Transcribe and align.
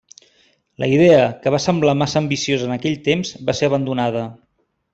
La 0.83 0.87
idea, 0.93 1.19
que 1.43 1.53
va 1.55 1.59
semblar 1.67 1.95
massa 1.99 2.19
ambiciosa 2.23 2.67
en 2.69 2.73
aquell 2.77 2.97
temps, 3.11 3.35
va 3.51 3.59
ser 3.61 3.69
abandonada. 3.73 4.25